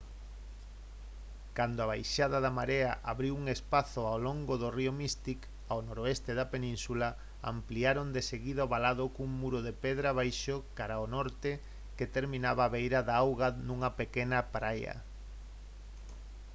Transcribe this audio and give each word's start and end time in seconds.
cando 1.57 1.79
a 1.81 1.89
baixada 1.93 2.37
da 2.45 2.51
marea 2.59 2.91
abriu 3.11 3.33
un 3.41 3.45
espazo 3.57 4.01
ao 4.07 4.17
longo 4.27 4.53
do 4.61 4.69
río 4.77 4.93
mystic 5.01 5.39
ao 5.71 5.79
noroeste 5.87 6.31
da 6.39 6.49
península 6.53 7.07
ampliaron 7.53 8.07
deseguida 8.17 8.61
o 8.65 8.71
valado 8.75 9.03
cun 9.15 9.31
muro 9.41 9.59
de 9.67 9.73
pedra 9.83 10.17
baixo 10.19 10.55
cara 10.77 10.95
ao 10.97 11.05
norte 11.15 11.51
que 11.97 12.11
terminaba 12.15 12.69
á 12.69 12.71
beira 12.75 12.99
da 13.07 13.15
auga 13.23 13.47
nunha 13.67 13.89
pequena 14.01 14.39
praia 14.55 14.93